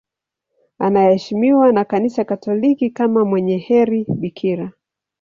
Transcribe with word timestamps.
Anaheshimiwa 0.79 1.71
na 1.73 1.85
Kanisa 1.85 2.23
Katoliki 2.23 2.89
kama 2.89 3.25
mwenye 3.25 3.57
heri 3.57 4.05
bikira. 4.09 4.71